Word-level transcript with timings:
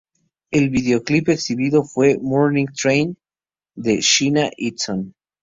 El 0.49 0.63
primer 0.71 0.81
videoclip 0.81 1.29
exhibido 1.29 1.83
fue 1.83 2.17
""Morning 2.19 2.65
Train"" 2.73 3.19
de 3.75 4.01
Sheena 4.01 4.49
Easton. 4.57 5.13